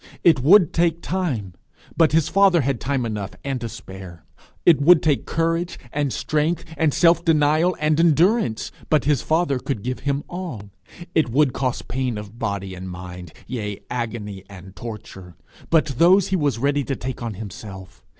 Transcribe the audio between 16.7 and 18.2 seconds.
to take on himself.